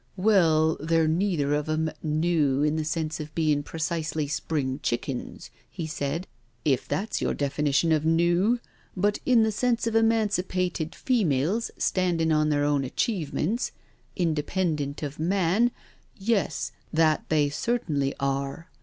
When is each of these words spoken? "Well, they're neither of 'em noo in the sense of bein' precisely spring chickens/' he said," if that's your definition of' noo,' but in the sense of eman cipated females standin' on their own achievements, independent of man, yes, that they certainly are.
"Well, 0.31 0.77
they're 0.79 1.07
neither 1.07 1.53
of 1.53 1.69
'em 1.69 1.91
noo 2.01 2.63
in 2.63 2.75
the 2.75 2.83
sense 2.83 3.19
of 3.19 3.35
bein' 3.35 3.61
precisely 3.61 4.27
spring 4.27 4.79
chickens/' 4.81 5.51
he 5.69 5.85
said," 5.85 6.25
if 6.75 6.87
that's 6.87 7.21
your 7.21 7.35
definition 7.35 7.91
of' 7.91 8.03
noo,' 8.19 8.57
but 8.97 9.19
in 9.27 9.43
the 9.43 9.51
sense 9.51 9.85
of 9.85 9.93
eman 9.93 10.29
cipated 10.29 10.95
females 10.95 11.69
standin' 11.77 12.31
on 12.31 12.49
their 12.49 12.63
own 12.63 12.83
achievements, 12.83 13.73
independent 14.15 15.03
of 15.03 15.19
man, 15.19 15.69
yes, 16.15 16.71
that 16.91 17.25
they 17.29 17.47
certainly 17.49 18.15
are. 18.19 18.71